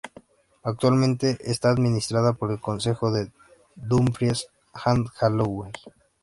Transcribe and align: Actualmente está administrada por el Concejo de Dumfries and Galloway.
Actualmente 0.63 1.37
está 1.41 1.69
administrada 1.69 2.33
por 2.33 2.49
el 2.51 2.59
Concejo 2.59 3.11
de 3.11 3.31
Dumfries 3.75 4.47
and 4.73 5.05
Galloway. 5.11 5.71